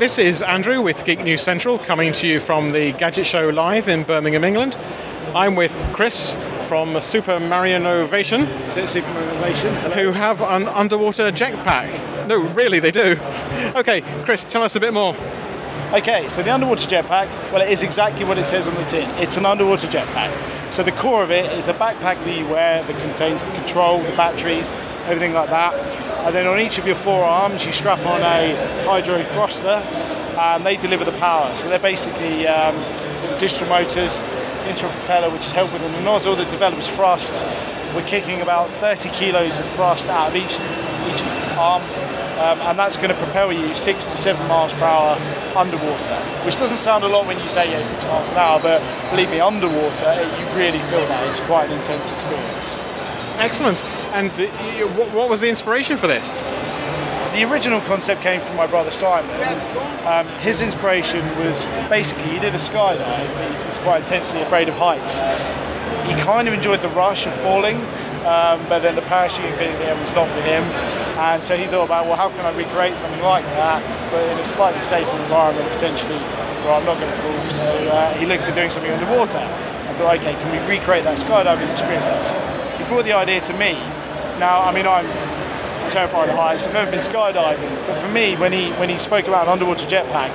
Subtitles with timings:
[0.00, 3.86] This is Andrew with Geek News Central coming to you from the Gadget Show live
[3.86, 4.78] in Birmingham, England.
[5.34, 8.48] I'm with Chris from Supermarinovation.
[8.66, 9.92] Is it Supermarinovation?
[9.92, 12.26] Who have an underwater jetpack.
[12.26, 13.14] No, really, they do.
[13.76, 15.14] Okay, Chris, tell us a bit more.
[15.92, 19.06] Okay, so the underwater jetpack, well, it is exactly what it says on the tin.
[19.20, 20.70] It's an underwater jetpack.
[20.70, 23.98] So the core of it is a backpack that you wear that contains the control,
[23.98, 24.72] the batteries,
[25.04, 26.09] everything like that.
[26.26, 29.82] And then on each of your forearms, you strap on a hydro thruster,
[30.38, 31.54] and they deliver the power.
[31.56, 32.74] So they're basically um,
[33.38, 34.20] digital motors
[34.68, 37.74] into a propeller, which is held within a nozzle that develops thrust.
[37.94, 40.60] We're kicking about 30 kilos of thrust out of each
[41.08, 41.24] each
[41.56, 41.82] arm,
[42.38, 45.16] um, and that's going to propel you six to seven miles per hour
[45.56, 46.14] underwater,
[46.44, 48.80] which doesn't sound a lot when you say yeah, six miles an hour, but
[49.10, 51.26] believe me, underwater you really feel that.
[51.28, 52.78] It's quite an intense experience.
[53.38, 53.82] Excellent.
[54.12, 54.46] And uh,
[55.14, 56.34] what was the inspiration for this?
[57.32, 59.30] The original concept came from my brother Simon.
[60.04, 63.50] Um, his inspiration was basically he did a skydive.
[63.50, 65.20] He's, quite intensely afraid of heights.
[66.10, 67.76] He kind of enjoyed the rush of falling,
[68.26, 70.64] um, but then the parachuting bit there was not for him.
[71.22, 73.80] And so he thought about, well, how can I recreate something like that,
[74.10, 76.18] but in a slightly safer environment, potentially,
[76.66, 77.50] where I'm not going to fall.
[77.50, 81.18] So uh, he looked at doing something underwater I thought, okay, can we recreate that
[81.18, 82.32] skydiving experience?
[82.78, 83.78] He brought the idea to me.
[84.40, 85.04] Now, I mean, I'm
[85.90, 86.66] terrified of heights.
[86.66, 89.84] I've never been skydiving, but for me, when he when he spoke about an underwater
[89.84, 90.32] jetpack,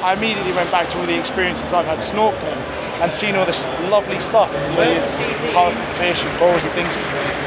[0.00, 2.56] I immediately went back to all the experiences I've had snorkeling
[3.04, 4.48] and seen all this lovely stuff.
[5.52, 6.96] Colourful fish and corals and things.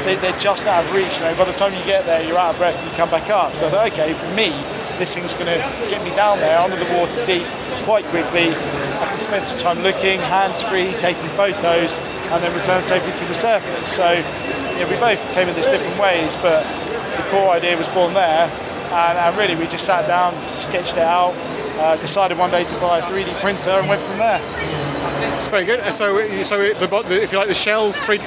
[0.06, 1.18] They, are just out of reach.
[1.18, 3.10] You know, by the time you get there, you're out of breath and you come
[3.10, 3.56] back up.
[3.56, 4.54] So I thought, okay, for me,
[5.02, 5.58] this thing's going to
[5.90, 7.46] get me down there under the water deep
[7.82, 8.54] quite quickly.
[8.54, 11.98] I can spend some time looking, hands free, taking photos,
[12.30, 13.88] and then return safely to the surface.
[13.90, 14.22] So
[14.78, 16.62] yeah, we both came in this different ways, but
[17.16, 18.50] the core idea was born there.
[18.92, 21.34] And, and really, we just sat down, sketched it out,
[21.78, 24.38] uh, decided one day to buy a 3D printer, and went from there.
[25.50, 25.82] Very good.
[25.94, 28.22] So, so the, if you like, the shell's 3D.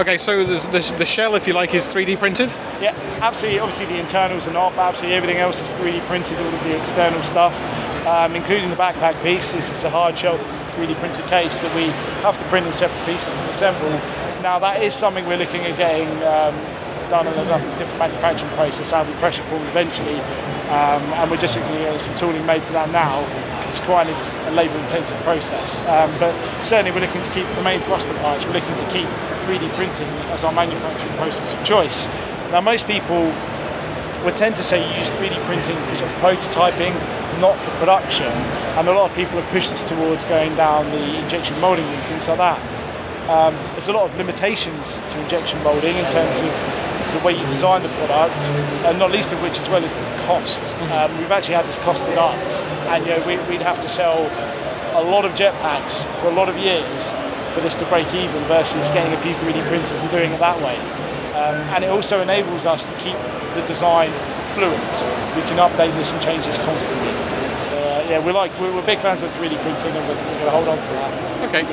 [0.00, 2.50] Okay, so the, the, the, shell, if you like, is 3D printed?
[2.80, 3.60] Yeah, absolutely.
[3.60, 6.80] Obviously, the internals are not, but absolutely everything else is 3D printed, all of the
[6.80, 7.54] external stuff,
[8.06, 9.52] um, including the backpack piece.
[9.52, 10.38] This is a hard shell
[10.70, 11.86] 3D printed case that we
[12.22, 13.90] have to print in separate pieces and assemble.
[14.42, 16.54] Now, that is something we're looking at getting um,
[17.10, 17.44] done in a
[17.76, 20.20] different manufacturing process, we pressure form eventually,
[20.70, 23.20] um, and we're just looking at some tooling made for that now
[23.58, 25.80] because it's quite a labour intensive process.
[25.90, 29.08] Um, but certainly we're looking to keep the main thruster parts, we're looking to keep
[29.44, 32.06] 3D printing as our manufacturing process of choice.
[32.52, 33.34] Now most people
[34.24, 36.92] would tend to say you use 3D printing for sort of prototyping,
[37.40, 38.28] not for production,
[38.76, 42.02] and a lot of people have pushed us towards going down the injection moulding and
[42.04, 42.60] things like that.
[43.30, 46.52] Um, there's a lot of limitations to injection moulding in terms of
[47.18, 48.50] the way you design the product,
[48.86, 50.76] and not least of which as well is the cost.
[50.92, 52.36] Um, we've actually had this costed up,
[52.92, 54.30] and you know we, would have to sell
[54.94, 57.12] a lot of jetpacks for a lot of years
[57.54, 60.56] for this to break even versus getting a few 3D printers and doing it that
[60.62, 60.76] way.
[61.40, 63.16] Um, and it also enables us to keep
[63.56, 64.10] the design
[64.52, 64.76] fluid.
[65.32, 67.12] We can update this and change this constantly.
[67.64, 70.40] So uh, yeah, we're like we're, we're, big fans of 3D printing, and we're, we're
[70.40, 71.48] going to hold on to that.
[71.48, 71.64] Okay.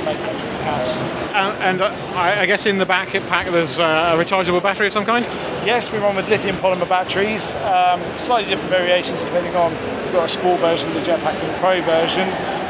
[0.63, 1.01] House.
[1.33, 4.93] and uh, I, I, guess in the back pack there's uh, a rechargeable battery of
[4.93, 5.23] some kind.
[5.65, 7.53] Yes, we run with lithium polymer batteries.
[7.63, 9.71] Um, slightly different variations depending on.
[10.03, 12.27] We've got a sport version of the jetpack and a pro version.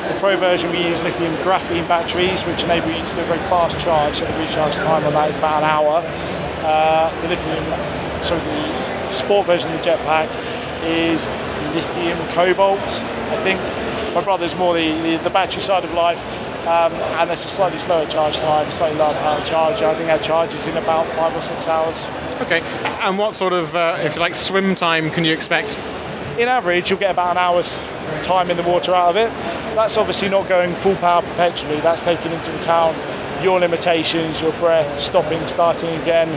[0.09, 3.39] The pro version we use lithium graphene batteries, which enable you to do a very
[3.49, 4.15] fast charge.
[4.15, 6.46] So the recharge time on that is about an hour.
[6.69, 7.63] Uh, the lithium,
[8.21, 10.27] sorry, the sport version of the jetpack
[10.83, 11.27] is
[11.73, 13.57] lithium cobalt, I think.
[14.13, 16.19] My brother's more the, the, the battery side of life,
[16.67, 19.85] um, and it's a slightly slower charge time, slightly lower power charger.
[19.85, 22.05] I think our charge is in about five or six hours.
[22.41, 22.59] Okay,
[22.99, 25.69] and what sort of, uh, if you like, swim time can you expect?
[26.37, 27.81] In average, you'll get about an hour's
[28.23, 29.29] time in the water out of it.
[29.73, 32.97] That's obviously not going full power perpetually, that's taken into account
[33.43, 36.29] your limitations, your breath, stopping, starting again.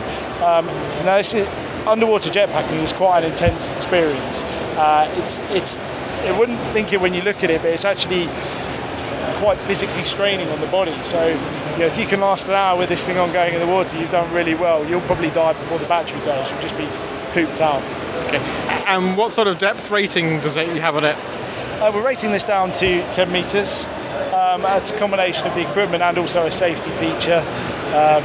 [0.42, 0.66] Um,
[1.04, 1.48] now, this is,
[1.86, 4.42] underwater jetpacking is quite an intense experience.
[4.76, 5.78] Uh, it's it's
[6.24, 8.26] it wouldn't think it when you look at it, but it's actually
[9.40, 10.96] quite physically straining on the body.
[11.02, 13.60] So you know, if you can last an hour with this thing on going in
[13.60, 14.84] the water, you've done really well.
[14.86, 16.50] You'll probably die before the battery does.
[16.50, 16.86] You'll just be
[17.32, 17.82] pooped out.
[18.26, 18.38] Okay.
[18.86, 21.16] And what sort of depth rating does it you have on it?
[21.80, 23.86] Uh, we're rating this down to 10 metres.
[24.64, 27.40] Um, it's a combination of the equipment and also a safety feature.
[27.96, 28.24] Um,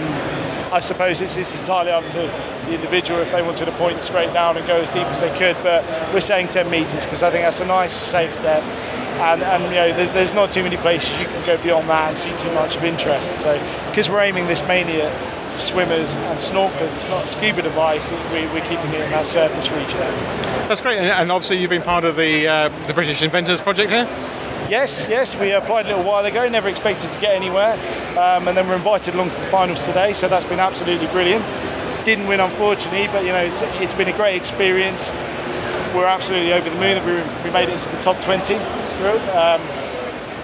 [0.73, 4.33] I suppose it's, it's entirely up to the individual if they wanted to point straight
[4.33, 5.83] down and go as deep as they could, but
[6.13, 8.65] we're saying 10 metres because I think that's a nice, safe depth.
[9.21, 12.09] And, and you know, there's, there's not too many places you can go beyond that
[12.09, 13.37] and see too much of interest.
[13.37, 13.53] So,
[13.89, 18.45] because we're aiming this mainly at swimmers and snorkelers, it's not a scuba device, we,
[18.47, 19.93] we're keeping it in that surface reach
[20.67, 24.05] That's great, and obviously you've been part of the, uh, the British Inventors Project here?
[24.69, 27.73] Yes, yes, we applied a little while ago, never expected to get anywhere,
[28.17, 31.45] um, and then we're invited along to the finals today, so that's been absolutely brilliant.
[32.03, 35.11] Didn't win, unfortunately, but you know, it's, it's been a great experience.
[35.93, 37.13] We're absolutely over the moon that we,
[37.47, 38.55] we made it into the top 20.
[38.55, 39.19] It's through.
[39.37, 39.61] Um,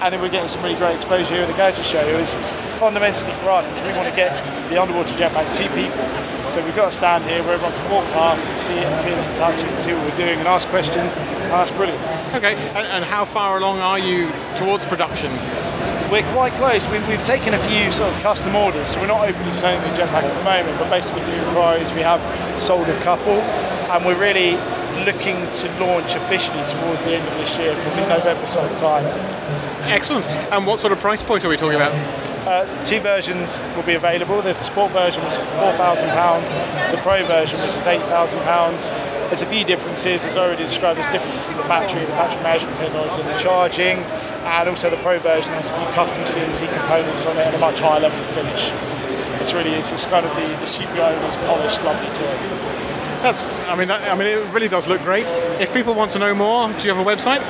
[0.01, 2.01] and then we're getting some really great exposure here at the Gadget Show.
[2.17, 4.33] It's, it's fundamentally for us is we want to get
[4.69, 6.01] the underwater jetpack to people.
[6.49, 9.05] So we've got to stand here where everyone can walk past and see it and
[9.05, 11.17] feel it and touch it and see what we're doing and ask questions.
[11.17, 12.01] And that's brilliant.
[12.33, 14.27] Okay, and, and how far along are you
[14.57, 15.29] towards production?
[16.09, 16.89] We're quite close.
[16.89, 19.95] We, have taken a few sort of custom orders, so we're not openly selling the
[19.95, 22.19] jetpack at the moment, but basically through inquiries we have
[22.59, 23.37] sold a couple,
[23.93, 24.57] and we're really
[25.05, 29.70] looking to launch officially towards the end of this year, probably November sort of time.
[29.89, 30.27] Excellent.
[30.51, 31.93] And what sort of price point are we talking about?
[32.47, 34.41] Uh, two versions will be available.
[34.41, 38.89] There's a sport version, which is £4,000, the pro version, which is £8,000.
[39.29, 42.41] There's a few differences, as I already described, there's differences in the battery, the battery
[42.43, 43.97] management technology, and the charging,
[44.43, 47.59] and also the pro version has a few custom CNC components on it and a
[47.59, 48.73] much higher level of finish.
[49.39, 52.90] It's really, it's, it's kind of the, the super owner's polished, lovely toy.
[53.21, 55.27] That's, I mean, that, I mean, it really does look great.
[55.61, 57.41] If people want to know more, do you have a website?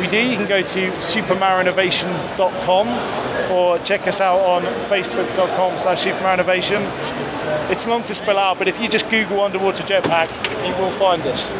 [0.00, 0.18] We do.
[0.20, 6.80] You can go to supermarinovation.com or check us out on facebook.com slash supermarinovation.
[7.70, 10.30] It's long to spell out, but if you just Google underwater jetpack,
[10.66, 11.54] you will find us.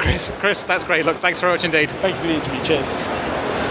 [0.00, 1.04] Chris, Chris, that's great.
[1.04, 1.90] Look, thanks very much indeed.
[1.90, 2.64] Thank you for the interview.
[2.64, 2.94] Cheers.